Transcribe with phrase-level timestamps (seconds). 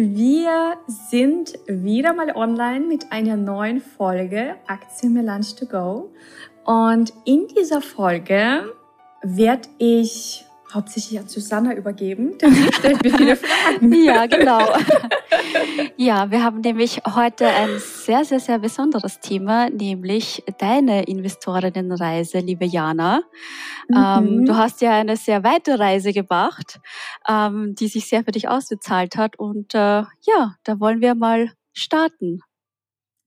[0.00, 6.12] wir sind wieder mal online mit einer neuen Folge Aktien Melange to Go.
[6.64, 8.72] Und in dieser Folge
[9.22, 13.92] werde ich hauptsächlich an Susanna übergeben, denn sie stellt mir viele Fragen.
[13.92, 14.60] Ja, genau.
[15.96, 22.64] Ja, wir haben nämlich heute ein sehr, sehr, sehr besonderes Thema, nämlich deine Investorinnenreise, liebe
[22.64, 23.22] Jana.
[23.94, 24.44] Ähm, mhm.
[24.46, 26.80] du hast ja eine sehr weite Reise gemacht,
[27.28, 29.38] ähm, die sich sehr für dich ausgezahlt hat.
[29.38, 32.40] Und äh, ja, da wollen wir mal starten.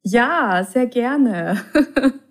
[0.03, 1.64] Ja, sehr gerne.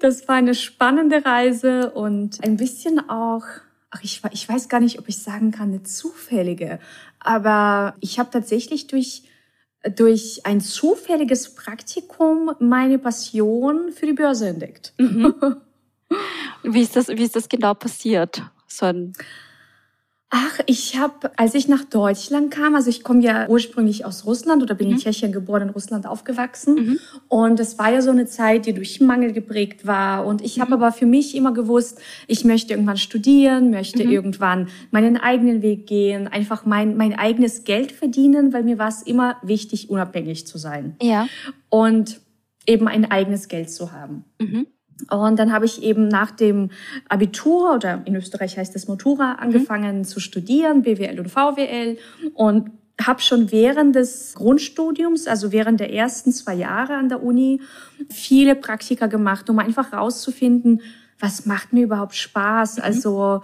[0.00, 3.42] Das war eine spannende Reise und ein bisschen auch
[3.90, 6.78] ach, ich, ich weiß gar nicht, ob ich sagen kann, eine zufällige,
[7.20, 9.24] aber ich habe tatsächlich durch
[9.96, 14.92] durch ein zufälliges Praktikum meine Passion für die Börse entdeckt.
[14.98, 15.34] Mhm.
[16.64, 18.42] Wie ist das, wie ist das genau passiert?
[18.66, 19.12] So ein
[20.30, 24.62] Ach, ich habe, als ich nach Deutschland kam, also ich komme ja ursprünglich aus Russland
[24.62, 24.94] oder bin mhm.
[24.94, 26.74] in Tschechien geboren, in Russland aufgewachsen.
[26.74, 26.98] Mhm.
[27.28, 30.26] Und es war ja so eine Zeit, die durch Mangel geprägt war.
[30.26, 30.62] Und ich mhm.
[30.62, 34.12] habe aber für mich immer gewusst, ich möchte irgendwann studieren, möchte mhm.
[34.12, 39.00] irgendwann meinen eigenen Weg gehen, einfach mein, mein eigenes Geld verdienen, weil mir war es
[39.00, 40.94] immer wichtig, unabhängig zu sein.
[41.00, 41.26] Ja.
[41.70, 42.20] Und
[42.66, 44.26] eben ein eigenes Geld zu haben.
[44.38, 44.66] Mhm.
[45.10, 46.70] Und dann habe ich eben nach dem
[47.08, 49.38] Abitur oder in Österreich heißt es Motura mhm.
[49.40, 50.04] angefangen mhm.
[50.04, 51.98] zu studieren, BWL und VWL
[52.34, 57.60] und habe schon während des Grundstudiums, also während der ersten zwei Jahre an der Uni,
[58.10, 60.82] viele Praktika gemacht, um einfach rauszufinden,
[61.20, 62.78] was macht mir überhaupt Spaß?
[62.78, 62.82] Mhm.
[62.82, 63.42] Also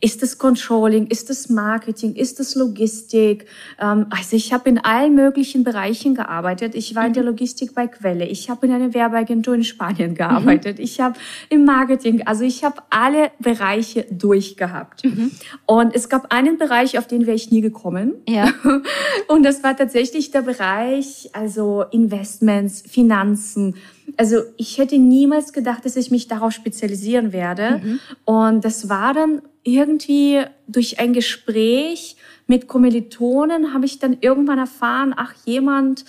[0.00, 1.06] ist es Controlling?
[1.06, 2.14] Ist es Marketing?
[2.14, 3.46] Ist es Logistik?
[3.80, 6.74] Ähm, also ich habe in allen möglichen Bereichen gearbeitet.
[6.74, 7.30] Ich war in der mhm.
[7.30, 8.26] Logistik bei Quelle.
[8.26, 10.16] Ich habe in einer Werbeagentur in Spanien mhm.
[10.16, 10.78] gearbeitet.
[10.78, 10.84] Mhm.
[10.84, 11.18] Ich habe
[11.48, 15.04] im Marketing, also ich habe alle Bereiche durchgehabt.
[15.04, 15.30] Mhm.
[15.64, 18.14] Und es gab einen Bereich, auf den wäre ich nie gekommen.
[18.28, 18.52] Ja.
[19.28, 23.76] Und das war tatsächlich der Bereich, also Investments, Finanzen.
[24.16, 27.80] Also ich hätte niemals gedacht, dass ich mich darauf spezialisieren werde.
[27.82, 28.00] Mhm.
[28.24, 32.16] Und das war dann irgendwie durch ein Gespräch
[32.48, 36.04] mit Kommilitonen habe ich dann irgendwann erfahren, ach, jemand,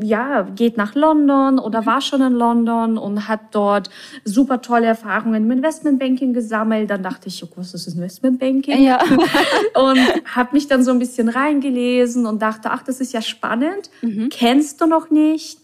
[0.00, 1.86] ja, geht nach London oder mhm.
[1.86, 3.90] war schon in London und hat dort
[4.24, 6.88] super tolle Erfahrungen im Investmentbanking gesammelt.
[6.88, 8.82] Dann dachte ich, oh, was ist Investmentbanking?
[8.82, 9.02] Ja.
[9.74, 9.98] und
[10.34, 13.90] habe mich dann so ein bisschen reingelesen und dachte, ach, das ist ja spannend.
[14.00, 14.30] Mhm.
[14.30, 15.58] Kennst du noch nicht?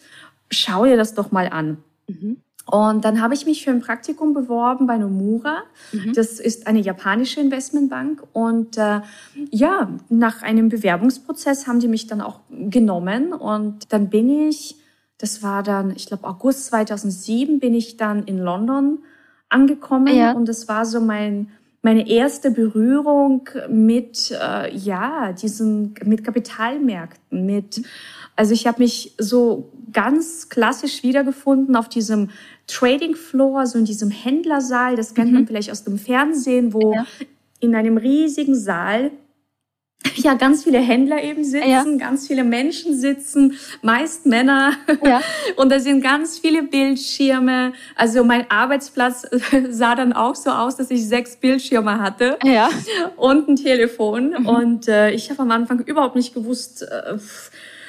[0.50, 1.78] Schau dir das doch mal an.
[2.06, 2.38] Mhm.
[2.70, 5.62] Und dann habe ich mich für ein Praktikum beworben bei Nomura.
[5.92, 6.12] Mhm.
[6.12, 8.22] Das ist eine japanische Investmentbank.
[8.34, 9.00] Und äh,
[9.50, 13.32] ja, nach einem Bewerbungsprozess haben die mich dann auch genommen.
[13.32, 14.76] Und dann bin ich,
[15.16, 18.98] das war dann, ich glaube, August 2007, bin ich dann in London
[19.48, 20.14] angekommen.
[20.14, 20.32] Ja.
[20.32, 21.48] Und das war so mein
[21.80, 27.82] meine erste Berührung mit äh, ja diesen mit Kapitalmärkten mit
[28.34, 32.30] also ich habe mich so ganz klassisch wiedergefunden auf diesem
[32.66, 34.96] Trading Floor, so in diesem Händlersaal.
[34.96, 35.34] Das kennt mhm.
[35.34, 37.06] man vielleicht aus dem Fernsehen, wo ja.
[37.60, 39.10] in einem riesigen Saal
[40.14, 41.84] ja ganz viele Händler eben sitzen, ja.
[41.98, 44.74] ganz viele Menschen sitzen, meist Männer.
[45.04, 45.20] Ja.
[45.56, 47.72] Und da sind ganz viele Bildschirme.
[47.96, 49.26] Also mein Arbeitsplatz
[49.70, 52.70] sah dann auch so aus, dass ich sechs Bildschirme hatte ja.
[53.16, 54.34] und ein Telefon.
[54.38, 54.46] Mhm.
[54.46, 57.18] Und äh, ich habe am Anfang überhaupt nicht gewusst, äh,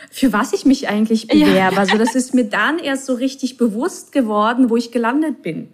[0.09, 1.75] für was ich mich eigentlich bewerbe.
[1.75, 1.81] Ja.
[1.81, 5.69] Also das ist mir dann erst so richtig bewusst geworden, wo ich gelandet bin.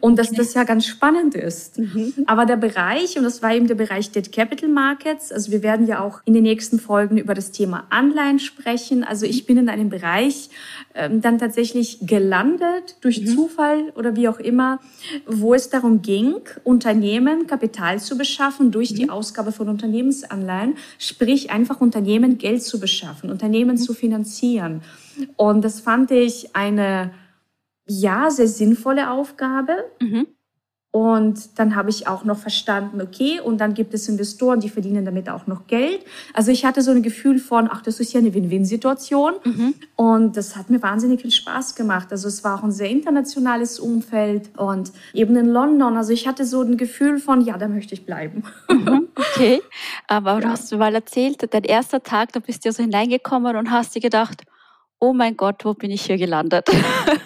[0.00, 1.78] Und dass das ja ganz spannend ist.
[1.78, 2.14] Mhm.
[2.26, 5.86] Aber der Bereich, und das war eben der Bereich Debt Capital Markets, also wir werden
[5.86, 9.04] ja auch in den nächsten Folgen über das Thema Anleihen sprechen.
[9.04, 10.50] Also ich bin in einem Bereich
[10.94, 13.26] ähm, dann tatsächlich gelandet durch mhm.
[13.26, 14.80] Zufall oder wie auch immer,
[15.26, 18.96] wo es darum ging, Unternehmen Kapital zu beschaffen durch mhm.
[18.96, 23.80] die Ausgabe von Unternehmensanleihen, sprich einfach Unternehmen Geld zu beschaffen, Unternehmen mhm.
[23.80, 24.82] zu finanzieren.
[25.36, 27.10] Und das fand ich eine
[28.00, 29.84] ja, sehr sinnvolle Aufgabe.
[30.00, 30.26] Mhm.
[30.94, 35.06] Und dann habe ich auch noch verstanden, okay, und dann gibt es Investoren, die verdienen
[35.06, 36.04] damit auch noch Geld.
[36.34, 39.32] Also ich hatte so ein Gefühl von, ach, das ist ja eine Win-Win-Situation.
[39.42, 39.74] Mhm.
[39.96, 42.08] Und das hat mir wahnsinnig viel Spaß gemacht.
[42.10, 45.96] Also es war auch ein sehr internationales Umfeld und eben in London.
[45.96, 48.44] Also ich hatte so ein Gefühl von, ja, da möchte ich bleiben.
[48.68, 49.62] Mhm, okay,
[50.08, 50.40] aber ja.
[50.40, 54.02] du hast mal erzählt, dein erster Tag, da bist du so hineingekommen und hast dir
[54.02, 54.42] gedacht,
[55.02, 56.68] oh mein Gott, wo bin ich hier gelandet?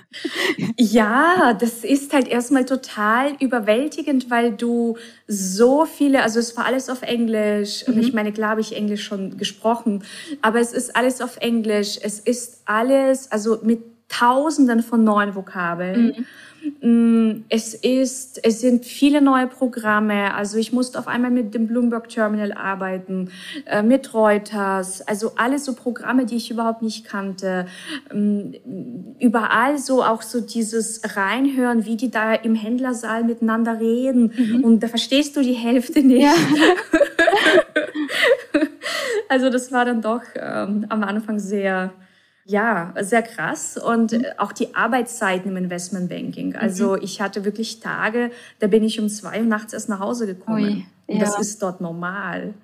[0.79, 4.97] ja, das ist halt erstmal total überwältigend, weil du
[5.29, 7.93] so viele, also es war alles auf Englisch mhm.
[7.93, 10.05] und ich meine, klar habe ich Englisch schon gesprochen,
[10.41, 16.07] aber es ist alles auf Englisch, es ist alles, also mit Tausenden von neuen Vokabeln.
[16.07, 16.27] Mhm.
[16.81, 20.35] Mm, es ist, es sind viele neue Programme.
[20.35, 23.31] Also ich musste auf einmal mit dem Bloomberg Terminal arbeiten,
[23.67, 27.67] äh, mit Reuters, also alles so Programme, die ich überhaupt nicht kannte.
[28.13, 28.55] Mm,
[29.19, 34.33] überall so auch so dieses Reinhören, wie die da im Händlersaal miteinander reden.
[34.37, 34.65] Mhm.
[34.65, 36.23] Und da verstehst du die Hälfte nicht.
[36.23, 36.35] Ja.
[39.29, 41.93] also das war dann doch ähm, am Anfang sehr
[42.49, 43.77] ja, sehr krass.
[43.77, 44.25] Und mhm.
[44.39, 46.55] auch die Arbeitszeiten im Investmentbanking.
[46.55, 47.01] Also mhm.
[47.03, 50.87] ich hatte wirklich Tage, da bin ich um zwei Uhr nachts erst nach Hause gekommen.
[51.09, 51.21] Ui, ja.
[51.21, 52.55] Das ist dort normal.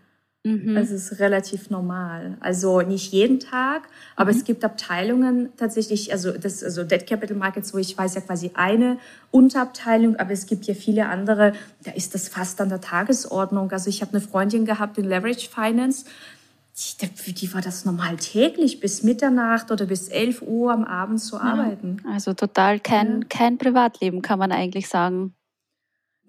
[0.45, 0.75] Mhm.
[0.75, 2.37] Das ist relativ normal.
[2.41, 4.39] Also nicht jeden Tag, aber mhm.
[4.39, 8.53] es gibt Abteilungen tatsächlich, also das, also Debt Capital Markets, wo ich weiß ja quasi
[8.55, 8.99] eine
[9.31, 11.53] Unterabteilung, aber es gibt ja viele andere,
[11.85, 13.71] da ist das fast an der Tagesordnung.
[13.71, 16.07] Also ich habe eine Freundin gehabt in Leverage Finance,
[16.75, 21.39] für die war das normal täglich bis Mitternacht oder bis 11 Uhr am Abend zu
[21.39, 21.99] arbeiten.
[22.11, 23.27] Also total kein, ja.
[23.29, 25.35] kein Privatleben, kann man eigentlich sagen.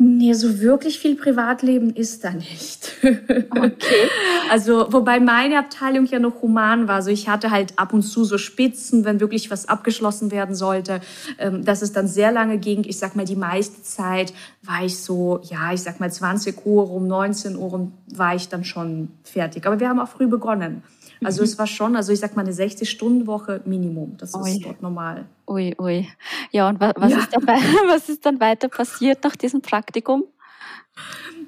[0.06, 2.92] Nee, so wirklich viel Privatleben ist da nicht.
[3.56, 4.10] Okay.
[4.50, 6.96] Also, wobei meine Abteilung ja noch human war.
[6.96, 11.00] Also ich hatte halt ab und zu so Spitzen, wenn wirklich was abgeschlossen werden sollte,
[11.38, 12.84] ähm, dass es dann sehr lange ging.
[12.86, 14.34] Ich sag mal, die meiste Zeit
[14.64, 18.66] war ich so, ja, ich sag mal 20 Uhr, um 19 Uhr war ich dann
[18.66, 19.66] schon fertig.
[19.66, 20.84] Aber wir haben auch früh begonnen.
[21.26, 21.46] Also mhm.
[21.46, 24.18] es war schon, also ich sag mal eine 60-Stunden-Woche Minimum.
[24.18, 24.52] Das ui.
[24.52, 25.26] ist dort normal.
[25.48, 26.08] Ui, ui.
[26.52, 27.20] Ja, und was, was, ja.
[27.20, 27.48] Ist dann,
[27.88, 30.26] was ist dann weiter passiert nach diesem Praktikum?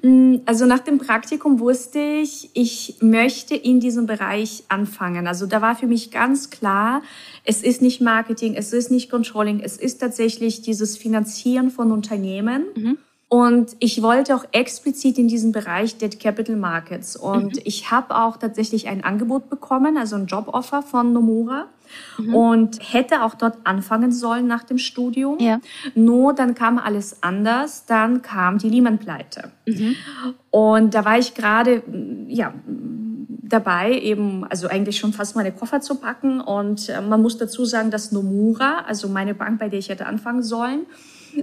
[0.02, 5.26] Mm, also nach dem Praktikum wusste ich, ich möchte in diesem Bereich anfangen.
[5.26, 7.02] Also da war für mich ganz klar,
[7.44, 12.66] es ist nicht Marketing, es ist nicht Controlling, es ist tatsächlich dieses Finanzieren von Unternehmen.
[12.74, 12.98] Mhm.
[13.36, 17.16] Und ich wollte auch explizit in diesen Bereich Debt Capital Markets.
[17.16, 17.62] Und mhm.
[17.64, 21.66] ich habe auch tatsächlich ein Angebot bekommen, also ein Joboffer von Nomura.
[22.18, 22.34] Mhm.
[22.34, 25.38] Und hätte auch dort anfangen sollen nach dem Studium.
[25.38, 25.60] Ja.
[25.94, 27.84] Nur dann kam alles anders.
[27.84, 29.50] Dann kam die Lehman-Pleite.
[29.66, 29.96] Mhm.
[30.50, 31.82] Und da war ich gerade,
[32.28, 32.54] ja,
[33.42, 36.40] dabei, eben, also eigentlich schon fast meine Koffer zu packen.
[36.40, 40.06] Und äh, man muss dazu sagen, dass Nomura, also meine Bank, bei der ich hätte
[40.06, 40.86] anfangen sollen,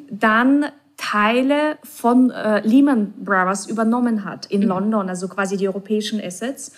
[0.09, 0.65] dann
[1.11, 4.67] Teile von äh, Lehman Brothers übernommen hat in mhm.
[4.67, 6.71] London, also quasi die europäischen Assets.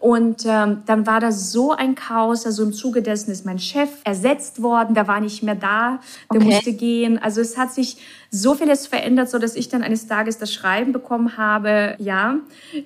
[0.00, 2.44] Und ähm, dann war das so ein Chaos.
[2.44, 6.00] Also im Zuge dessen ist mein Chef ersetzt worden, der war nicht mehr da,
[6.32, 6.50] der okay.
[6.50, 7.16] musste gehen.
[7.16, 7.96] Also es hat sich
[8.30, 12.36] so vieles verändert, so dass ich dann eines Tages das Schreiben bekommen habe, ja,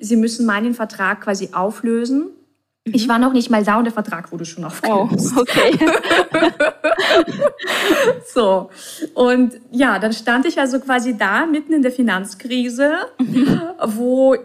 [0.01, 2.29] Sie müssen meinen Vertrag quasi auflösen.
[2.87, 3.11] Ich mhm.
[3.11, 5.33] war noch nicht mal da und der Vertrag wurde schon aufgelöst.
[5.37, 5.75] Oh, okay.
[8.35, 8.71] so.
[9.15, 13.61] Und ja, dann stand ich also quasi da mitten in der Finanzkrise, mhm.
[13.87, 14.37] wo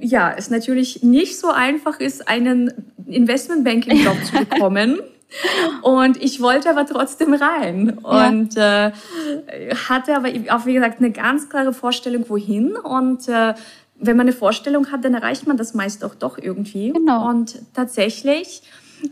[0.00, 5.00] ja, es natürlich nicht so einfach ist, einen Investmentbanking-Job zu bekommen.
[5.82, 8.86] Und ich wollte aber trotzdem rein und ja.
[8.86, 8.92] äh,
[9.88, 12.76] hatte aber auch, wie gesagt, eine ganz klare Vorstellung, wohin.
[12.76, 13.54] Und äh,
[13.98, 16.92] wenn man eine Vorstellung hat, dann erreicht man das meist auch doch irgendwie.
[16.92, 17.28] Genau.
[17.28, 18.62] Und tatsächlich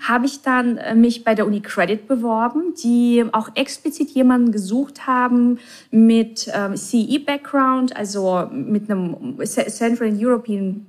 [0.01, 5.07] habe ich dann äh, mich bei der Uni Credit beworben, die auch explizit jemanden gesucht
[5.07, 5.59] haben
[5.91, 10.87] mit ähm, CE-Background, also mit einem Central European,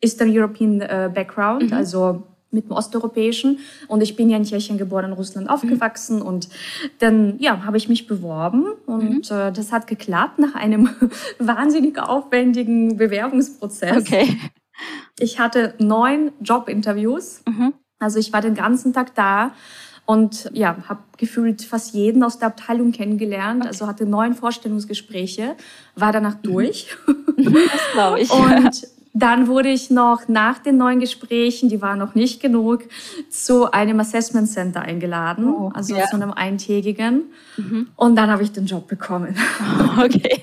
[0.00, 1.76] Eastern European äh, Background, mhm.
[1.76, 3.58] also mit dem Osteuropäischen.
[3.88, 5.52] Und ich bin ja in Tschechien geboren, in Russland mhm.
[5.52, 6.16] aufgewachsen.
[6.16, 6.22] Mhm.
[6.22, 6.48] Und
[6.98, 9.36] dann ja, habe ich mich beworben und mhm.
[9.36, 10.88] äh, das hat geklappt nach einem
[11.38, 13.96] wahnsinnig aufwendigen Bewerbungsprozess.
[13.96, 14.38] Okay.
[15.18, 17.42] Ich hatte neun Jobinterviews.
[17.46, 17.74] Mhm.
[17.98, 19.52] Also ich war den ganzen Tag da
[20.04, 23.60] und ja, habe gefühlt fast jeden aus der Abteilung kennengelernt.
[23.60, 23.68] Okay.
[23.68, 25.56] Also hatte neun Vorstellungsgespräche,
[25.94, 26.42] war danach mhm.
[26.42, 26.96] durch.
[27.42, 28.30] Das glaube ich.
[28.30, 28.86] Und
[29.22, 32.82] dann wurde ich noch nach den neuen Gesprächen, die waren noch nicht genug,
[33.30, 36.06] zu einem Assessment Center eingeladen, oh, also ja.
[36.06, 37.32] zu einem eintägigen.
[37.56, 37.90] Mhm.
[37.94, 39.36] Und dann habe ich den Job bekommen.
[40.02, 40.40] Okay.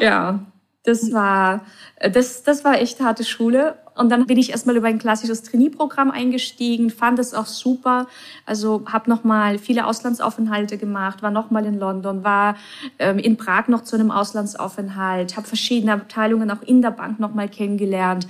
[0.00, 0.40] ja,
[0.84, 1.66] das war,
[2.00, 3.76] das, das war echt harte Schule.
[3.94, 8.06] Und dann bin ich erstmal über ein klassisches Trainee-Programm eingestiegen, fand es auch super.
[8.44, 12.56] Also habe nochmal viele Auslandsaufenthalte gemacht, war nochmal in London, war
[12.98, 17.48] ähm, in Prag noch zu einem Auslandsaufenthalt, habe verschiedene Abteilungen auch in der Bank nochmal
[17.48, 18.26] kennengelernt.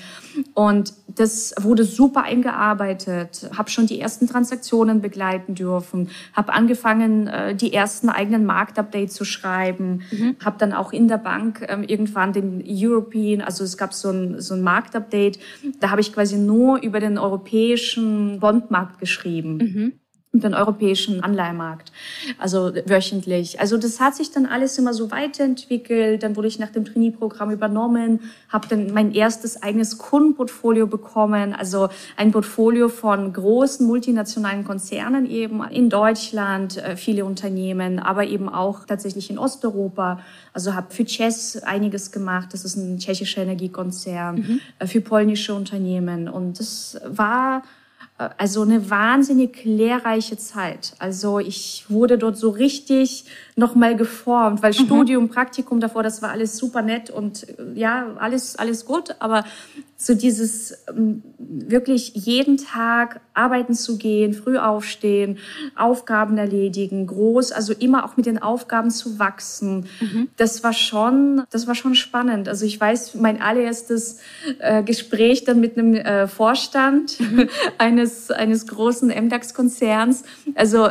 [0.52, 7.54] Und das wurde super eingearbeitet, habe schon die ersten Transaktionen begleiten dürfen, habe angefangen, äh,
[7.54, 10.36] die ersten eigenen Marktupdates zu schreiben, mhm.
[10.44, 14.40] habe dann auch in der Bank ähm, irgendwann den European, also es gab so ein,
[14.40, 15.38] so ein Marktupdate,
[15.80, 19.56] da habe ich quasi nur über den europäischen Bondmarkt geschrieben.
[19.56, 19.92] Mhm
[20.40, 21.92] den europäischen Anleihemarkt,
[22.38, 23.60] also wöchentlich.
[23.60, 26.22] Also das hat sich dann alles immer so weiterentwickelt.
[26.22, 31.88] Dann wurde ich nach dem Trainee-Programm übernommen, habe dann mein erstes eigenes Kundenportfolio bekommen, also
[32.16, 38.84] ein Portfolio von großen multinationalen Konzernen eben in Deutschland, äh, viele Unternehmen, aber eben auch
[38.84, 40.20] tatsächlich in Osteuropa.
[40.52, 44.60] Also habe für Chess einiges gemacht, das ist ein tschechischer Energiekonzern, mhm.
[44.78, 47.62] Äh, für polnische Unternehmen und das war
[48.16, 50.94] also eine wahnsinnig lehrreiche Zeit.
[50.98, 53.24] Also ich wurde dort so richtig
[53.56, 54.84] nochmal geformt, weil mhm.
[54.86, 59.14] Studium, Praktikum davor, das war alles super nett und äh, ja, alles, alles gut.
[59.20, 59.44] Aber
[59.96, 65.38] so dieses ähm, wirklich jeden Tag arbeiten zu gehen, früh aufstehen,
[65.76, 70.28] Aufgaben erledigen, groß, also immer auch mit den Aufgaben zu wachsen, mhm.
[70.36, 72.48] das war schon, das war schon spannend.
[72.48, 74.18] Also ich weiß, mein allererstes
[74.58, 77.48] äh, Gespräch dann mit einem äh, Vorstand mhm.
[77.78, 80.24] eines, eines großen MDAX-Konzerns,
[80.56, 80.88] also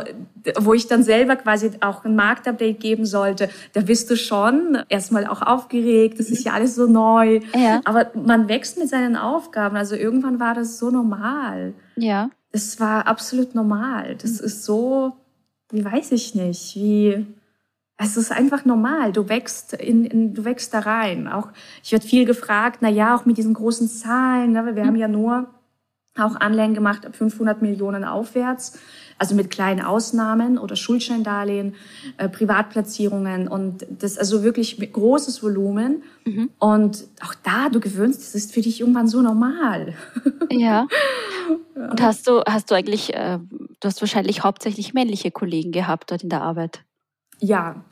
[0.58, 5.26] wo ich dann selber quasi auch ein Marktupdate geben sollte, da bist du schon erstmal
[5.26, 7.40] auch aufgeregt, das ist ja alles so neu.
[7.54, 7.80] Ja.
[7.84, 9.76] Aber man wächst mit seinen Aufgaben.
[9.76, 11.74] Also irgendwann war das so normal.
[11.96, 12.30] Ja.
[12.52, 14.16] Es war absolut normal.
[14.20, 14.46] Das mhm.
[14.46, 15.12] ist so,
[15.70, 17.26] wie weiß ich nicht, wie.
[17.96, 19.12] Es ist einfach normal.
[19.12, 21.28] Du wächst in, in du wächst da rein.
[21.28, 21.50] Auch
[21.82, 22.78] ich werde viel gefragt.
[22.80, 24.50] Na ja, auch mit diesen großen Zahlen.
[24.50, 24.74] Ne?
[24.74, 24.88] Wir mhm.
[24.88, 25.46] haben ja nur
[26.18, 28.78] auch Anleihen gemacht ab 500 Millionen aufwärts
[29.18, 31.74] also mit kleinen Ausnahmen oder Schuldscheindarlehen,
[32.16, 36.02] äh, Privatplatzierungen und das also wirklich großes Volumen.
[36.24, 36.50] Mhm.
[36.58, 39.94] Und auch da, du gewöhnst, das ist für dich irgendwann so normal.
[40.50, 40.86] Ja.
[41.74, 46.22] Und hast du, hast du eigentlich, äh, du hast wahrscheinlich hauptsächlich männliche Kollegen gehabt dort
[46.22, 46.84] in der Arbeit?
[47.40, 47.84] Ja,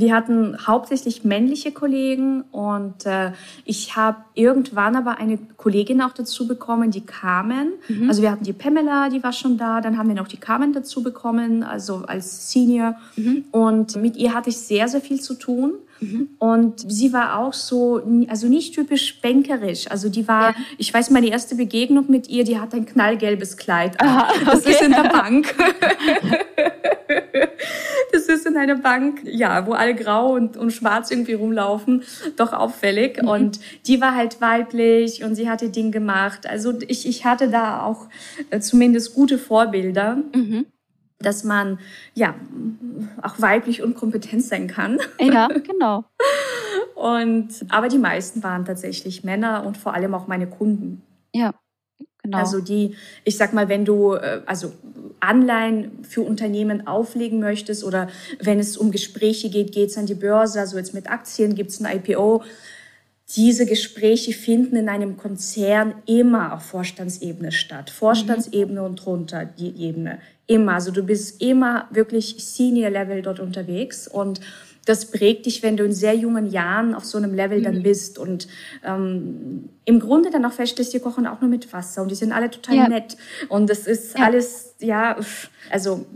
[0.00, 3.32] wir hatten hauptsächlich männliche Kollegen und äh,
[3.64, 7.72] ich habe irgendwann aber eine Kollegin auch dazu bekommen, die Carmen.
[7.88, 8.08] Mhm.
[8.08, 10.72] Also wir hatten die Pamela, die war schon da, dann haben wir noch die Carmen
[10.72, 12.96] dazu bekommen, also als Senior.
[13.16, 13.44] Mhm.
[13.50, 15.74] Und mit ihr hatte ich sehr, sehr viel zu tun.
[16.00, 16.28] Mhm.
[16.38, 19.90] Und sie war auch so, also nicht typisch bänkerisch.
[19.90, 20.56] Also die war, ja.
[20.78, 24.00] ich weiß, meine erste Begegnung mit ihr, die hat ein knallgelbes Kleid.
[24.00, 24.44] Aha, okay.
[24.46, 25.54] Das ist in der Bank.
[28.12, 32.02] das ist in einer Bank, ja, wo alle grau und, und schwarz irgendwie rumlaufen,
[32.36, 33.22] doch auffällig.
[33.22, 33.28] Mhm.
[33.28, 36.46] Und die war halt weiblich und sie hatte Ding gemacht.
[36.46, 38.08] Also ich, ich hatte da auch
[38.50, 40.18] äh, zumindest gute Vorbilder.
[40.34, 40.66] Mhm
[41.22, 41.78] dass man
[42.14, 42.34] ja
[43.22, 44.98] auch weiblich und kompetent sein kann.
[45.20, 46.04] Ja, genau.
[46.94, 51.02] und aber die meisten waren tatsächlich Männer und vor allem auch meine Kunden.
[51.34, 51.52] Ja.
[52.22, 52.38] Genau.
[52.38, 54.72] Also die, ich sag mal, wenn du äh, also
[55.20, 58.08] Anleihen für Unternehmen auflegen möchtest oder
[58.40, 61.96] wenn es um Gespräche geht, geht's an die Börse, also jetzt mit Aktien gibt's ein
[61.96, 62.42] IPO.
[63.36, 67.88] Diese Gespräche finden in einem Konzern immer auf Vorstandsebene statt.
[67.88, 68.86] Vorstandsebene mhm.
[68.86, 70.18] und drunter die Ebene.
[70.46, 70.74] Immer.
[70.74, 74.40] Also du bist immer wirklich Senior Level dort unterwegs und
[74.86, 77.82] das prägt dich, wenn du in sehr jungen Jahren auf so einem Level dann mhm.
[77.82, 78.48] bist und
[78.84, 82.32] ähm, im Grunde dann auch feststellst, die kochen auch nur mit Wasser und die sind
[82.32, 82.88] alle total ja.
[82.88, 83.16] nett
[83.48, 84.24] und das ist ja.
[84.24, 85.16] alles, ja,
[85.70, 86.06] also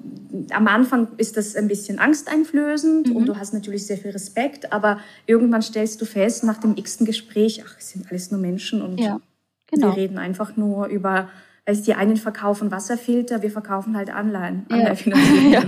[0.51, 3.17] am Anfang ist das ein bisschen angsteinflößend mhm.
[3.17, 7.07] und du hast natürlich sehr viel Respekt, aber irgendwann stellst du fest, nach dem x-ten
[7.07, 9.21] Gespräch, ach, es sind alles nur Menschen und ja.
[9.67, 9.89] genau.
[9.89, 11.29] wir reden einfach nur über
[11.67, 14.67] also die einen verkaufen Wasserfilter, wir verkaufen halt Anleihen.
[14.71, 14.93] Ja.
[15.51, 15.63] ja.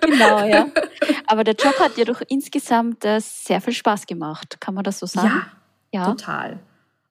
[0.00, 0.66] genau, ja.
[1.26, 4.60] Aber der Job hat dir doch insgesamt äh, sehr viel Spaß gemacht.
[4.60, 5.46] Kann man das so sagen?
[5.92, 6.06] Ja, ja.
[6.06, 6.58] total.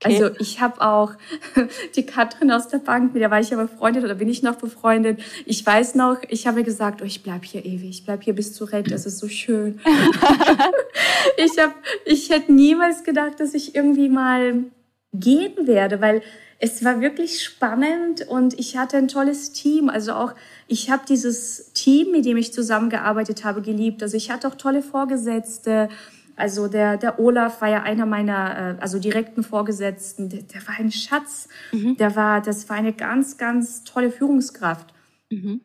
[0.03, 0.23] Okay.
[0.23, 1.13] Also ich habe auch
[1.95, 4.55] die Katrin aus der Bank, mit der war ich ja befreundet oder bin ich noch
[4.55, 5.19] befreundet.
[5.45, 8.53] Ich weiß noch, ich habe gesagt, oh, ich bleib hier ewig, ich bleib hier bis
[8.53, 9.79] zur Rente, es ist so schön.
[11.37, 14.63] ich hab, ich hätte niemals gedacht, dass ich irgendwie mal
[15.13, 16.21] gehen werde, weil
[16.59, 19.89] es war wirklich spannend und ich hatte ein tolles Team.
[19.89, 20.33] Also auch,
[20.67, 24.03] ich habe dieses Team, mit dem ich zusammengearbeitet habe, geliebt.
[24.03, 25.89] Also ich hatte auch tolle Vorgesetzte.
[26.35, 30.29] Also der, der Olaf war ja einer meiner, äh, also direkten Vorgesetzten.
[30.29, 31.49] Der, der war ein Schatz.
[31.71, 31.97] Mhm.
[31.97, 34.93] Der war, das war eine ganz, ganz tolle Führungskraft.
[35.31, 35.61] Mhm.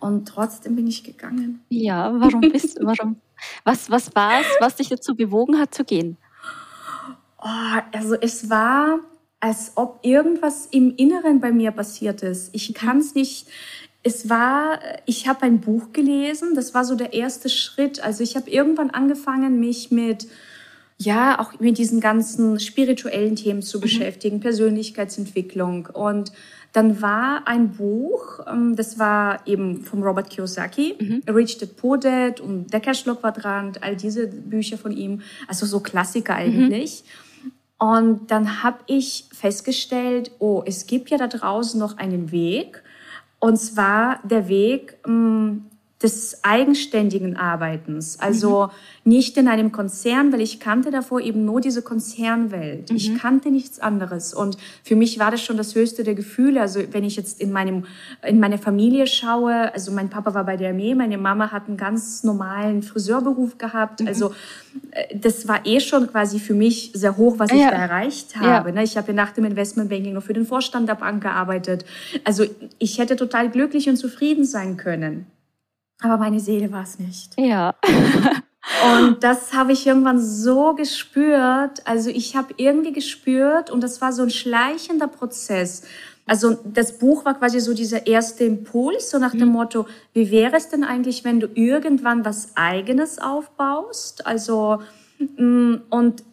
[0.00, 1.60] Und trotzdem bin ich gegangen.
[1.70, 3.16] Ja, warum bist du, warum?
[3.64, 6.18] Was, was war es, was dich dazu bewogen hat zu gehen?
[7.44, 9.00] Oh, also es war,
[9.38, 12.54] als ob irgendwas im Inneren bei mir passiert ist.
[12.54, 12.74] Ich mhm.
[12.74, 13.46] kann es nicht.
[14.02, 18.02] Es war, ich habe ein Buch gelesen, das war so der erste Schritt.
[18.02, 20.26] Also ich habe irgendwann angefangen, mich mit
[20.96, 23.82] ja, auch mit diesen ganzen spirituellen Themen zu mhm.
[23.82, 25.86] beschäftigen, Persönlichkeitsentwicklung.
[25.92, 26.32] Und
[26.72, 31.22] dann war ein Buch, ähm, das war eben vom Robert Kiyosaki, mhm.
[31.32, 36.34] Rich Dad Poor Dad und Der Cashflow-Quadrant, all diese Bücher von ihm, also so Klassiker
[36.34, 37.04] eigentlich.
[37.04, 37.33] Mhm.
[37.78, 42.82] Und dann habe ich festgestellt, oh, es gibt ja da draußen noch einen Weg,
[43.40, 45.66] und zwar der Weg, ähm,
[46.04, 48.20] des eigenständigen Arbeitens.
[48.20, 48.66] Also
[49.04, 49.12] mhm.
[49.12, 52.90] nicht in einem Konzern, weil ich kannte davor eben nur diese Konzernwelt.
[52.90, 52.96] Mhm.
[52.96, 54.34] Ich kannte nichts anderes.
[54.34, 56.60] Und für mich war das schon das höchste der Gefühle.
[56.60, 57.86] Also wenn ich jetzt in meinem,
[58.22, 61.78] in meine Familie schaue, also mein Papa war bei der Armee, meine Mama hat einen
[61.78, 64.02] ganz normalen Friseurberuf gehabt.
[64.02, 64.08] Mhm.
[64.08, 64.34] Also
[64.90, 67.56] äh, das war eh schon quasi für mich sehr hoch, was ja.
[67.56, 68.68] ich da erreicht habe.
[68.68, 68.74] Ja.
[68.74, 68.84] Ne?
[68.84, 71.86] Ich habe ja nach dem Investmentbanking nur für den Vorstand der Bank gearbeitet.
[72.24, 72.44] Also
[72.78, 75.24] ich hätte total glücklich und zufrieden sein können.
[76.00, 77.38] Aber meine Seele war es nicht.
[77.38, 77.74] Ja.
[78.98, 81.86] und das habe ich irgendwann so gespürt.
[81.86, 85.82] Also ich habe irgendwie gespürt und das war so ein schleichender Prozess.
[86.26, 89.54] Also das Buch war quasi so dieser erste Impuls, so nach dem mhm.
[89.54, 94.26] Motto, wie wäre es denn eigentlich, wenn du irgendwann was eigenes aufbaust?
[94.26, 94.82] Also
[95.36, 96.24] mm, und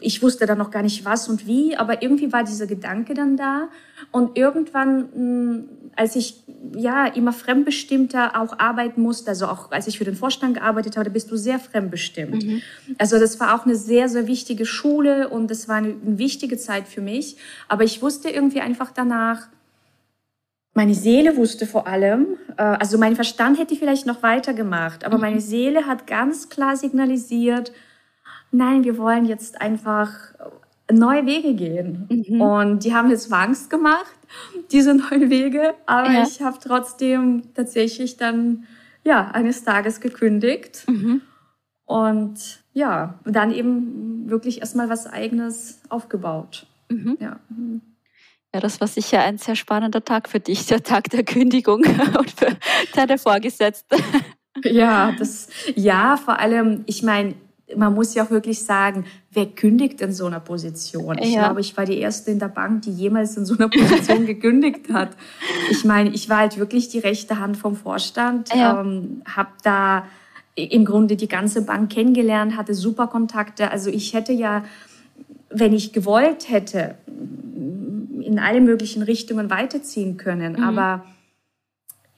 [0.00, 3.36] ich wusste dann noch gar nicht was und wie, aber irgendwie war dieser Gedanke dann
[3.36, 3.68] da.
[4.10, 6.42] Und irgendwann, hm, als ich
[6.74, 11.10] ja immer fremdbestimmter auch arbeiten musste, also auch als ich für den Vorstand gearbeitet habe,
[11.10, 12.44] bist du sehr fremdbestimmt.
[12.44, 12.62] Mhm.
[12.98, 16.56] Also das war auch eine sehr, sehr wichtige Schule und das war eine, eine wichtige
[16.56, 17.36] Zeit für mich.
[17.68, 19.48] Aber ich wusste irgendwie einfach danach,
[20.76, 25.20] meine Seele wusste vor allem, äh, also mein Verstand hätte vielleicht noch weitergemacht, aber mhm.
[25.20, 27.72] meine Seele hat ganz klar signalisiert,
[28.50, 30.10] nein, wir wollen jetzt einfach
[30.92, 32.06] neue Wege gehen.
[32.08, 32.40] Mhm.
[32.40, 34.13] Und die haben jetzt Angst gemacht,
[34.70, 35.74] diese neuen Wege.
[35.86, 36.22] Aber ja.
[36.22, 38.66] ich habe trotzdem tatsächlich dann,
[39.02, 40.84] ja, eines Tages gekündigt.
[40.88, 41.22] Mhm.
[41.86, 46.66] Und ja, dann eben wirklich erstmal was Eigenes aufgebaut.
[46.88, 47.16] Mhm.
[47.20, 47.38] Ja.
[48.54, 51.84] Ja, das war sicher ein sehr spannender Tag für dich, der Tag der Kündigung
[52.18, 52.56] und für
[52.94, 53.96] deine Vorgesetzte.
[54.62, 57.34] Ja, das, ja, vor allem, ich meine,
[57.76, 61.18] man muss ja auch wirklich sagen, wer kündigt in so einer Position?
[61.18, 61.44] Ich ja.
[61.44, 64.92] glaube, ich war die erste in der Bank, die jemals in so einer Position gekündigt
[64.92, 65.10] hat.
[65.70, 68.80] Ich meine, ich war halt wirklich die rechte Hand vom Vorstand, ja.
[68.80, 70.04] ähm, habe da
[70.56, 73.70] im Grunde die ganze Bank kennengelernt, hatte super Kontakte.
[73.70, 74.64] Also ich hätte ja,
[75.50, 80.54] wenn ich gewollt hätte, in alle möglichen Richtungen weiterziehen können.
[80.54, 80.62] Mhm.
[80.62, 81.04] Aber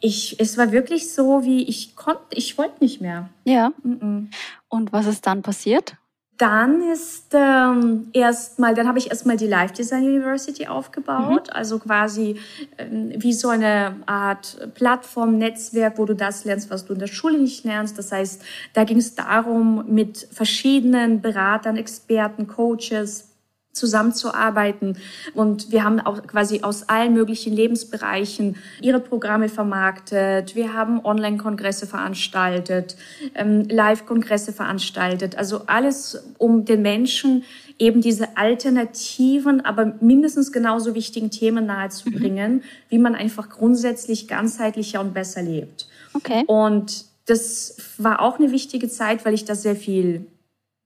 [0.06, 3.28] ich, es war wirklich so, wie ich konnte, ich wollte nicht mehr.
[3.44, 3.72] Ja.
[3.82, 4.30] Mhm.
[4.68, 5.96] Und was ist dann passiert?
[6.38, 11.52] Dann ist ähm, erstmal, dann habe ich erstmal die Life Design University aufgebaut, mhm.
[11.52, 12.38] also quasi
[12.76, 17.06] ähm, wie so eine Art Plattform, Netzwerk, wo du das lernst, was du in der
[17.06, 17.98] Schule nicht lernst.
[17.98, 18.42] Das heißt,
[18.74, 23.30] da ging es darum, mit verschiedenen Beratern, Experten, Coaches,
[23.76, 24.98] zusammenzuarbeiten.
[25.34, 30.56] Und wir haben auch quasi aus allen möglichen Lebensbereichen ihre Programme vermarktet.
[30.56, 32.96] Wir haben Online-Kongresse veranstaltet,
[33.34, 35.36] ähm, Live-Kongresse veranstaltet.
[35.36, 37.44] Also alles, um den Menschen
[37.78, 42.62] eben diese alternativen, aber mindestens genauso wichtigen Themen nahezubringen, mhm.
[42.88, 45.86] wie man einfach grundsätzlich ganzheitlicher und besser lebt.
[46.14, 46.44] Okay.
[46.46, 50.26] Und das war auch eine wichtige Zeit, weil ich da sehr viel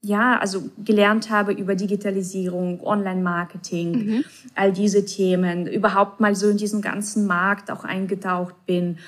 [0.03, 4.25] ja, also gelernt habe über Digitalisierung, Online-Marketing, mhm.
[4.55, 8.99] all diese Themen, überhaupt mal so in diesen ganzen Markt auch eingetaucht bin.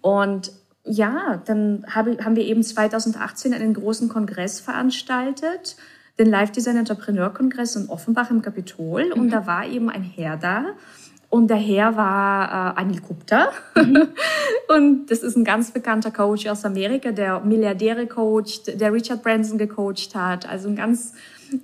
[0.00, 0.52] Und
[0.84, 5.76] ja, dann habe, haben wir eben 2018 einen großen Kongress veranstaltet,
[6.18, 9.06] den Live Design Entrepreneur Kongress in Offenbach im Kapitol.
[9.14, 9.20] Mhm.
[9.20, 10.64] Und da war eben ein Herr da,
[11.30, 13.50] und der Herr war äh, Anil Gupta.
[13.74, 14.08] Mhm.
[14.68, 19.58] und das ist ein ganz bekannter Coach aus Amerika, der Milliardäre coacht, der Richard Branson
[19.58, 20.48] gecoacht hat.
[20.48, 21.12] Also ein ganz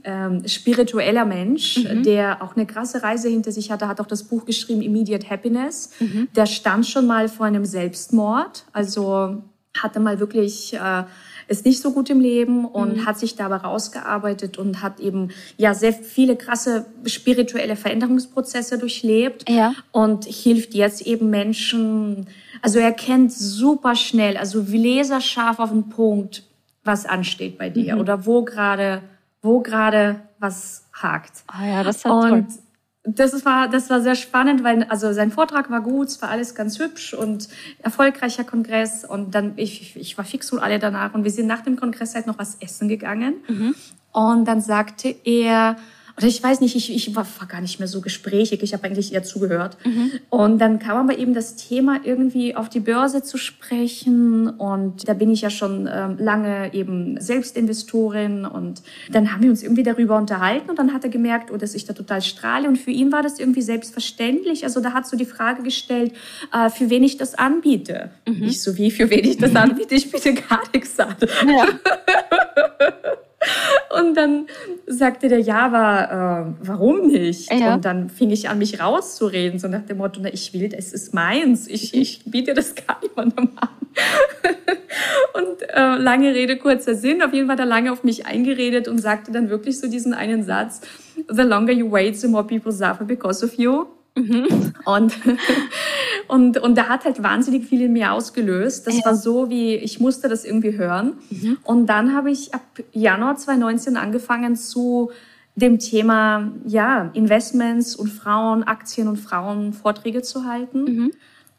[0.05, 2.03] ähm, spiritueller Mensch, mhm.
[2.03, 5.91] der auch eine krasse Reise hinter sich hatte, hat auch das Buch geschrieben, Immediate Happiness.
[5.99, 6.29] Mhm.
[6.37, 8.65] Der stand schon mal vor einem Selbstmord.
[8.73, 9.43] Also
[9.77, 10.75] hatte mal wirklich...
[10.75, 11.05] Äh,
[11.49, 13.07] ist nicht so gut im Leben und mhm.
[13.07, 19.75] hat sich dabei rausgearbeitet und hat eben ja sehr viele krasse spirituelle Veränderungsprozesse durchlebt ja.
[19.93, 22.27] und hilft jetzt eben Menschen.
[22.63, 26.45] Also er kennt super schnell, also wie laserscharf auf den Punkt,
[26.85, 28.01] was ansteht bei dir mhm.
[28.01, 29.03] oder wo gerade
[29.43, 31.45] wo gerade was hakt.
[31.49, 32.47] Ah ja, das ist und toll
[33.07, 36.55] das war, das war sehr spannend, weil also sein Vortrag war gut, es war alles
[36.55, 37.49] ganz hübsch und
[37.83, 39.05] erfolgreicher Kongress.
[39.05, 41.13] Und dann, ich, ich war fix und alle danach.
[41.13, 43.35] Und wir sind nach dem Kongress halt noch was essen gegangen.
[43.47, 43.75] Mhm.
[44.13, 45.77] Und dann sagte er,
[46.17, 48.85] oder ich weiß nicht, ich, ich war, war gar nicht mehr so gesprächig, ich habe
[48.85, 49.77] eigentlich eher zugehört.
[49.85, 50.13] Mhm.
[50.31, 55.15] Und dann kam aber eben das Thema irgendwie auf die Börse zu sprechen und da
[55.15, 60.17] bin ich ja schon ähm, lange eben Selbstinvestorin und dann haben wir uns irgendwie darüber
[60.17, 63.11] unterhalten und dann hat er gemerkt, oh, dass ich da total strahle und für ihn
[63.11, 64.63] war das irgendwie selbstverständlich.
[64.63, 66.13] Also da hat so die Frage gestellt,
[66.53, 68.11] äh, für wen ich das anbiete.
[68.29, 68.41] Mhm.
[68.41, 71.17] Nicht so wie, für wen ich das anbiete, ich biete gar nichts an.
[71.47, 71.67] Ja.
[73.99, 74.47] Und dann
[74.87, 77.53] sagte der, ja, aber äh, warum nicht?
[77.53, 77.75] Ja.
[77.75, 80.93] Und dann fing ich an, mich rauszureden, so nach dem Motto, na, ich will, es
[80.93, 83.69] ist meins, ich, ich biete das gar niemandem an.
[85.35, 88.89] und äh, lange Rede, kurzer Sinn, auf jeden Fall hat er lange auf mich eingeredet
[88.89, 90.81] und sagte dann wirklich so diesen einen Satz,
[91.29, 93.87] the longer you wait, the more people suffer because of you.
[94.17, 94.73] Mhm.
[94.85, 95.15] Und,
[96.29, 98.87] und, und da hat halt wahnsinnig viel in mir ausgelöst.
[98.87, 99.05] Das ja.
[99.05, 101.15] war so, wie ich musste das irgendwie hören.
[101.31, 101.59] Mhm.
[101.65, 105.11] Und dann habe ich ab Januar 2019 angefangen zu
[105.57, 110.85] dem Thema ja, Investments und Frauen, Aktien und Frauen Vorträge zu halten.
[110.85, 111.11] Mhm.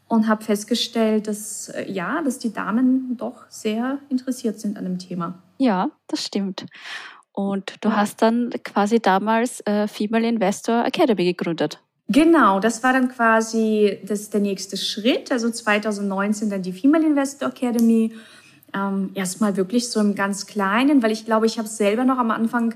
[0.08, 5.00] Und habe festgestellt, dass äh, ja, dass die Damen doch sehr interessiert sind an dem
[5.00, 5.40] Thema.
[5.58, 6.68] Ja, das stimmt.
[7.32, 7.98] Und du ja.
[7.98, 11.82] hast dann quasi damals äh, Female Investor Academy gegründet.
[12.08, 15.32] Genau, das war dann quasi das, der nächste Schritt.
[15.32, 18.14] Also 2019 dann die Female Investor Academy.
[18.74, 22.30] Ähm, erstmal wirklich so im ganz Kleinen, weil ich glaube, ich habe selber noch am
[22.30, 22.76] Anfang,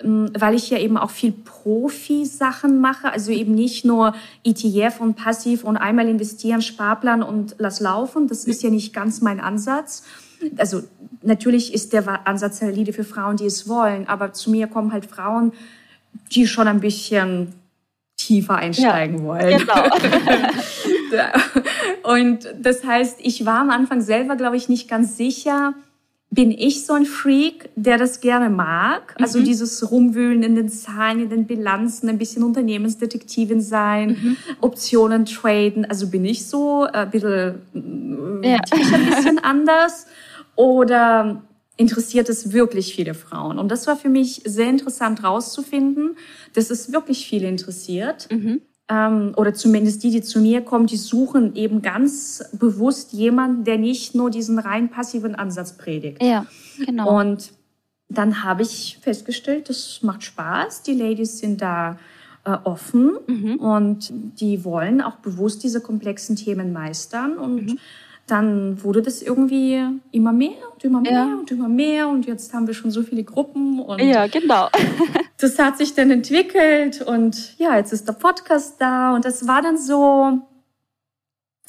[0.00, 4.14] ähm, weil ich ja eben auch viel Profi-Sachen mache, also eben nicht nur
[4.44, 8.28] ETF und passiv und einmal investieren, Sparplan und lass laufen.
[8.28, 10.04] Das ist ja nicht ganz mein Ansatz.
[10.56, 10.82] Also
[11.22, 15.06] natürlich ist der Ansatz valide für Frauen, die es wollen, aber zu mir kommen halt
[15.06, 15.52] Frauen,
[16.30, 17.54] die schon ein bisschen
[18.28, 19.58] tiefer einsteigen ja, wollen.
[19.58, 19.82] Genau.
[22.14, 25.72] und das heißt, ich war am Anfang selber, glaube ich, nicht ganz sicher,
[26.30, 29.14] bin ich so ein Freak, der das gerne mag?
[29.18, 29.44] Also mhm.
[29.44, 34.36] dieses Rumwühlen in den Zahlen, in den Bilanzen, ein bisschen Unternehmensdetektivin sein, mhm.
[34.60, 35.86] Optionen traden.
[35.86, 37.62] Also bin ich so äh, ein bisschen,
[38.42, 38.58] ja.
[38.70, 40.06] ein bisschen anders?
[40.54, 41.42] Oder
[41.78, 43.58] interessiert es wirklich viele Frauen.
[43.58, 46.16] Und das war für mich sehr interessant rauszufinden,
[46.52, 48.28] dass es wirklich viele interessiert.
[48.30, 48.60] Mhm.
[48.90, 53.78] Ähm, oder zumindest die, die zu mir kommen, die suchen eben ganz bewusst jemanden, der
[53.78, 56.20] nicht nur diesen rein passiven Ansatz predigt.
[56.22, 56.46] Ja,
[56.84, 57.20] genau.
[57.20, 57.52] Und
[58.08, 60.82] dann habe ich festgestellt, das macht Spaß.
[60.82, 61.98] Die Ladies sind da
[62.44, 63.56] äh, offen mhm.
[63.56, 67.78] und die wollen auch bewusst diese komplexen Themen meistern und mhm
[68.30, 71.34] dann wurde das irgendwie immer mehr und immer mehr ja.
[71.34, 74.68] und immer mehr und jetzt haben wir schon so viele Gruppen und ja genau
[75.38, 79.62] das hat sich dann entwickelt und ja jetzt ist der Podcast da und das war
[79.62, 80.40] dann so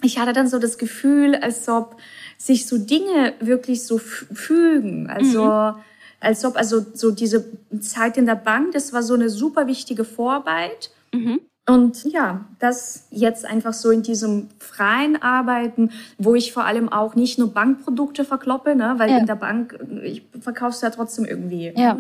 [0.02, 1.98] ich hatte dann so das Gefühl als ob
[2.38, 5.76] sich so Dinge wirklich so fügen also mhm.
[6.20, 7.46] als ob also so diese
[7.80, 11.40] Zeit in der Bank das war so eine super wichtige Vorarbeit mhm.
[11.70, 17.14] Und ja, das jetzt einfach so in diesem freien Arbeiten, wo ich vor allem auch
[17.14, 19.18] nicht nur Bankprodukte verkloppe, ne, weil ja.
[19.20, 21.72] in der Bank, ich verkaufe es ja trotzdem irgendwie.
[21.78, 22.00] Ja.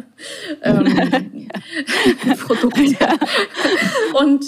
[0.63, 1.47] Ähm,
[2.47, 2.81] Produkte.
[2.81, 3.13] Ja.
[4.19, 4.45] Und,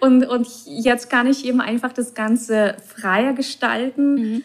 [0.00, 4.14] und, und jetzt kann ich eben einfach das Ganze freier gestalten.
[4.14, 4.42] Mhm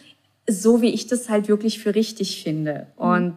[0.48, 3.04] so wie ich das halt wirklich für richtig finde mhm.
[3.04, 3.36] und,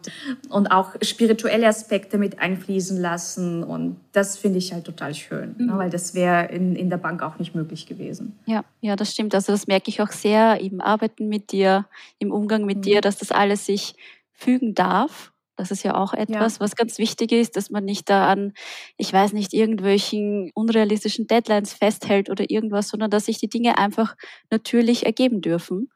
[0.50, 5.56] und auch spirituelle Aspekte mit einfließen lassen und das finde ich halt total schön, ne,
[5.58, 5.66] mhm.
[5.68, 8.40] ne, weil das wäre in, in der Bank auch nicht möglich gewesen.
[8.46, 9.36] Ja, ja, das stimmt.
[9.36, 11.86] Also das merke ich auch sehr im Arbeiten mit dir,
[12.18, 12.82] im Umgang mit mhm.
[12.84, 13.94] dir, dass das alles sich
[14.32, 15.32] fügen darf.
[15.58, 16.60] Das ist ja auch etwas, ja.
[16.62, 18.54] was ganz wichtig ist, dass man nicht da an,
[18.98, 24.16] ich weiß nicht, irgendwelchen unrealistischen Deadlines festhält oder irgendwas, sondern dass sich die Dinge einfach
[24.50, 25.90] natürlich ergeben dürfen.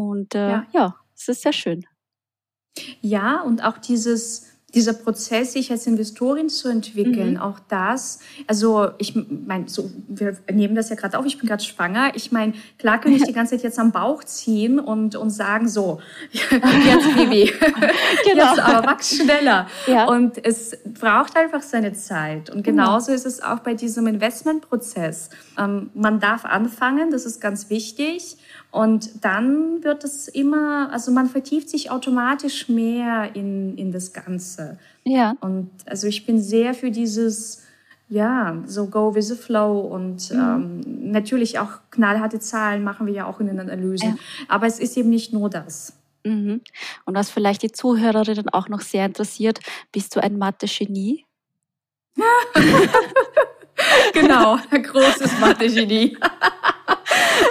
[0.00, 0.66] Und äh, ja.
[0.72, 1.84] ja, es ist sehr schön.
[3.02, 7.40] Ja, und auch dieses, dieser Prozess, sich als Investorin zu entwickeln, mhm.
[7.40, 11.62] auch das, also ich meine, so, wir nehmen das ja gerade auf, ich bin gerade
[11.62, 12.12] schwanger.
[12.14, 15.68] Ich meine, klar kann ich die ganze Zeit jetzt am Bauch ziehen und, und sagen,
[15.68, 16.00] so,
[16.32, 17.52] jetzt Baby,
[18.24, 18.54] genau.
[18.54, 19.66] jetzt aber wachs schneller.
[19.86, 20.06] Ja.
[20.06, 22.48] Und es braucht einfach seine Zeit.
[22.48, 22.84] Und genau.
[22.84, 23.16] genauso mhm.
[23.16, 25.28] ist es auch bei diesem Investmentprozess.
[25.58, 28.38] Ähm, man darf anfangen, das ist ganz wichtig.
[28.70, 34.78] Und dann wird es immer, also man vertieft sich automatisch mehr in, in das Ganze.
[35.04, 35.34] Ja.
[35.40, 37.64] Und also ich bin sehr für dieses,
[38.08, 40.38] ja, so go with the flow und mhm.
[40.38, 44.10] ähm, natürlich auch knallharte Zahlen machen wir ja auch in den Analysen.
[44.10, 44.16] Ja.
[44.48, 45.92] Aber es ist eben nicht nur das.
[46.24, 46.60] Mhm.
[47.06, 51.24] Und was vielleicht die Zuhörerinnen auch noch sehr interessiert, bist du ein Mathe-Genie?
[54.12, 56.16] genau, ein großes Mathe-Genie.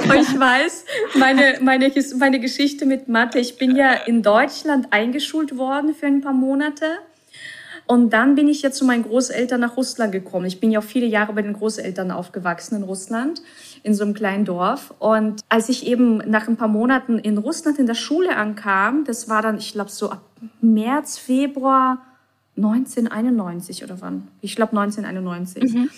[0.04, 5.58] Und ich weiß, meine, meine, meine Geschichte mit Mathe, ich bin ja in Deutschland eingeschult
[5.58, 6.86] worden für ein paar Monate.
[7.86, 10.45] Und dann bin ich jetzt zu meinen Großeltern nach Russland gekommen.
[10.45, 13.41] Ich bin ja auch viele Jahre bei den Großeltern aufgewachsen in Russland,
[13.82, 14.93] in so einem kleinen Dorf.
[14.99, 19.28] Und als ich eben nach ein paar Monaten in Russland in der Schule ankam, das
[19.28, 20.21] war dann, ich glaube, so ab
[20.62, 22.06] März, Februar
[22.58, 24.28] 1991 oder wann?
[24.41, 25.73] Ich glaube 1991.
[25.73, 25.89] Mhm.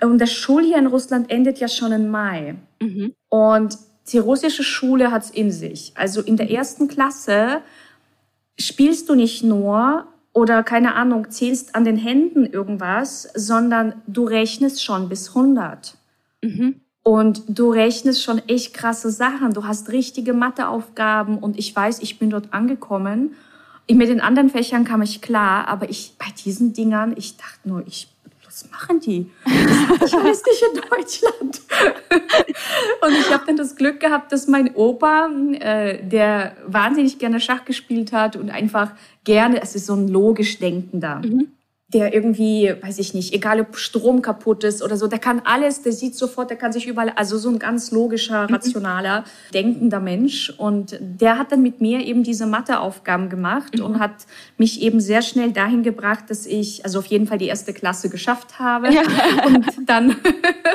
[0.00, 2.56] Und das Schuljahr in Russland endet ja schon im Mai.
[2.80, 3.14] Mhm.
[3.28, 3.78] Und
[4.12, 5.92] die russische Schule hat es in sich.
[5.94, 7.62] Also in der ersten Klasse
[8.58, 14.82] spielst du nicht nur oder keine Ahnung, zählst an den Händen irgendwas, sondern du rechnest
[14.82, 15.96] schon bis 100.
[16.42, 16.80] Mhm.
[17.04, 19.52] Und du rechnest schon echt krasse Sachen.
[19.52, 23.34] Du hast richtige Matheaufgaben und ich weiß, ich bin dort angekommen.
[23.88, 27.86] Mit den anderen Fächern kam ich klar, aber ich bei diesen Dingern, ich dachte nur,
[27.86, 28.08] ich
[28.54, 29.30] was machen die?
[30.00, 31.60] Das ich weiß nicht in Deutschland.
[33.00, 37.64] Und ich habe dann das Glück gehabt, dass mein Opa, äh, der wahnsinnig gerne Schach
[37.64, 38.92] gespielt hat und einfach
[39.24, 41.20] gerne, es ist so ein logisch Denkender.
[41.24, 41.48] Mhm
[41.94, 45.82] der irgendwie, weiß ich nicht, egal ob Strom kaputt ist oder so, der kann alles,
[45.82, 48.54] der sieht sofort, der kann sich überall, also so ein ganz logischer, mhm.
[48.54, 49.52] rationaler, mhm.
[49.54, 50.52] denkender Mensch.
[50.58, 53.84] Und der hat dann mit mir eben diese Matheaufgaben gemacht mhm.
[53.84, 54.26] und hat
[54.58, 58.10] mich eben sehr schnell dahin gebracht, dass ich, also auf jeden Fall die erste Klasse
[58.10, 59.02] geschafft habe ja.
[59.46, 60.16] und dann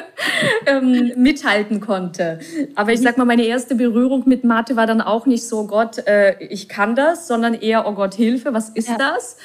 [0.65, 2.39] ähm, mithalten konnte.
[2.75, 5.97] Aber ich sag mal, meine erste Berührung mit Mathe war dann auch nicht so, Gott,
[6.07, 8.97] äh, ich kann das, sondern eher, oh Gott, Hilfe, was ist ja.
[8.97, 9.35] das?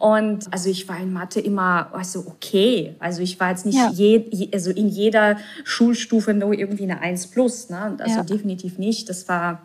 [0.00, 2.96] Und also ich war in Mathe immer also okay.
[2.98, 3.90] Also ich war jetzt nicht ja.
[3.90, 7.70] je, also in jeder Schulstufe nur irgendwie eine 1 plus.
[7.70, 7.96] Ne?
[7.98, 8.22] Also ja.
[8.24, 9.08] definitiv nicht.
[9.08, 9.62] Das war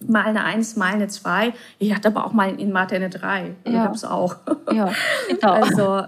[0.00, 1.52] mal eine 1, mal eine 2.
[1.78, 3.42] Ich hatte aber auch mal in Mathe eine 3.
[3.42, 3.54] Ja.
[3.64, 4.36] Ich habe es auch.
[4.72, 4.92] Ja,
[5.28, 5.52] genau.
[5.52, 6.04] Also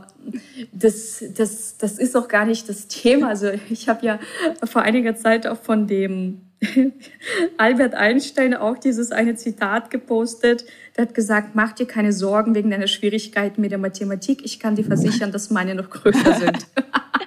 [0.72, 3.29] das, das, das ist auch gar nicht das Thema.
[3.29, 4.18] Also ich habe ja
[4.64, 6.42] vor einiger Zeit auch von dem
[7.59, 10.64] Albert Einstein auch dieses eine Zitat gepostet.
[10.97, 14.45] Der hat gesagt, mach dir keine Sorgen wegen deiner Schwierigkeiten mit der Mathematik.
[14.45, 16.66] Ich kann dir versichern, dass meine noch größer sind.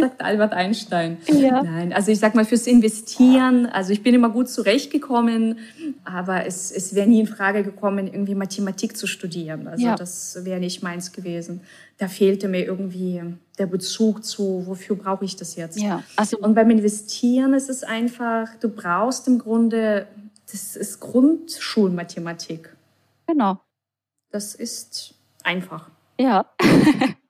[0.00, 1.18] sagt Albert Einstein.
[1.26, 1.62] Ja.
[1.62, 5.58] Nein, also ich sag mal fürs Investieren, also ich bin immer gut zurechtgekommen,
[6.04, 9.68] aber es, es wäre nie in Frage gekommen, irgendwie Mathematik zu studieren.
[9.68, 9.96] Also ja.
[9.96, 11.60] das wäre nicht meins gewesen.
[11.98, 13.22] Da fehlte mir irgendwie
[13.58, 15.80] der Bezug zu, wofür brauche ich das jetzt?
[15.80, 20.06] Ja, also und beim Investieren ist es einfach, du brauchst im Grunde,
[20.50, 22.74] das ist Grundschulmathematik.
[23.26, 23.60] Genau.
[24.30, 25.90] Das ist einfach.
[26.18, 26.46] Ja.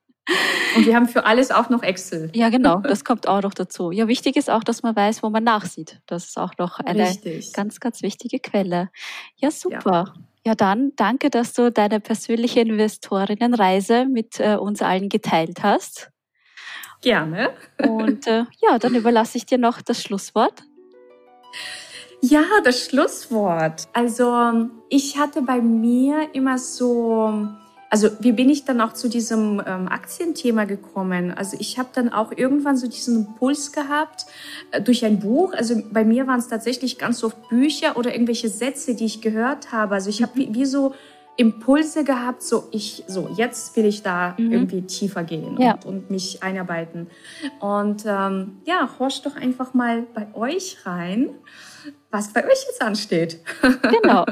[0.76, 2.30] Und wir haben für alles auch noch Excel.
[2.34, 3.92] Ja, genau, das kommt auch noch dazu.
[3.92, 6.00] Ja, wichtig ist auch, dass man weiß, wo man nachsieht.
[6.06, 7.52] Das ist auch noch eine Richtig.
[7.52, 8.90] ganz, ganz wichtige Quelle.
[9.36, 10.14] Ja, super.
[10.14, 10.50] Ja.
[10.50, 10.54] ja.
[10.54, 16.10] dann danke, dass du deine persönliche Investorinnenreise mit äh, uns allen geteilt hast.
[17.02, 17.50] Gerne.
[17.78, 20.64] Und äh, ja, dann überlasse ich dir noch das Schlusswort.
[22.20, 23.88] Ja, das Schlusswort.
[23.92, 27.48] Also ich hatte bei mir immer so
[27.88, 31.32] also wie bin ich dann auch zu diesem ähm, Aktienthema gekommen?
[31.32, 34.26] Also ich habe dann auch irgendwann so diesen Impuls gehabt
[34.72, 35.52] äh, durch ein Buch.
[35.52, 39.72] Also bei mir waren es tatsächlich ganz oft Bücher oder irgendwelche Sätze, die ich gehört
[39.72, 39.94] habe.
[39.94, 40.94] Also ich habe wie, wie, so
[41.36, 44.52] Impulse gehabt, so ich, so jetzt will ich da mhm.
[44.52, 45.74] irgendwie tiefer gehen ja.
[45.74, 47.08] und, und, mich einarbeiten.
[47.60, 51.30] Und ähm, ja, horcht doch einfach mal bei euch rein
[52.10, 53.40] was bei euch jetzt ansteht.
[53.82, 54.24] Genau.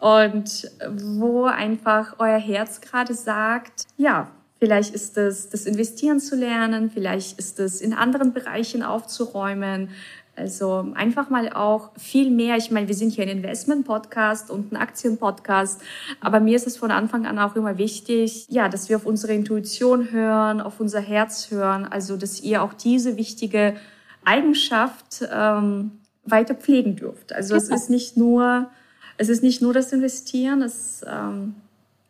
[0.00, 6.90] und wo einfach euer Herz gerade sagt, ja, vielleicht ist es das Investieren zu lernen,
[6.90, 9.90] vielleicht ist es in anderen Bereichen aufzuräumen.
[10.38, 12.56] Also einfach mal auch viel mehr.
[12.56, 15.82] Ich meine, wir sind hier ein Investment-Podcast und ein Aktien-Podcast,
[16.20, 19.34] aber mir ist es von Anfang an auch immer wichtig, ja, dass wir auf unsere
[19.34, 21.86] Intuition hören, auf unser Herz hören.
[21.86, 23.76] Also dass ihr auch diese wichtige
[24.24, 27.32] Eigenschaft ähm, weiter pflegen dürft.
[27.32, 28.70] Also es ist nicht nur,
[29.16, 31.56] es ist nicht nur das Investieren, es ist ähm,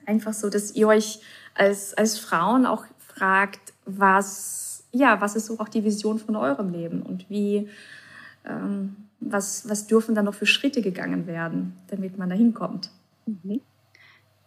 [0.05, 1.21] einfach so, dass ihr euch
[1.55, 6.71] als, als Frauen auch fragt, was, ja, was ist so auch die Vision von eurem
[6.71, 7.69] Leben und wie,
[9.21, 12.91] was, was dürfen da noch für Schritte gegangen werden, damit man da hinkommt.
[13.27, 13.61] Mhm.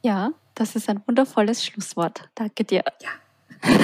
[0.04, 2.30] Ja, das ist ein wundervolles Schlusswort.
[2.36, 2.84] Danke dir.
[3.02, 3.10] Ja.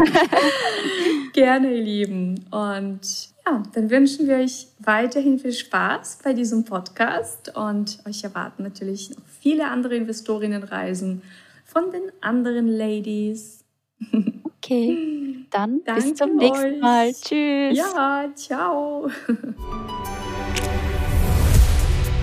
[1.34, 2.45] Gerne, ihr Lieben.
[2.49, 8.63] Und ja, dann wünschen wir euch weiterhin viel Spaß bei diesem Podcast und euch erwarten
[8.63, 11.21] natürlich noch viele andere Investorinnenreisen
[11.63, 13.63] von den anderen Ladies.
[14.60, 16.82] Okay, dann Danke bis zum nächsten euch.
[16.82, 17.13] Mal.
[17.13, 17.77] Tschüss.
[17.77, 19.10] Ja, ciao.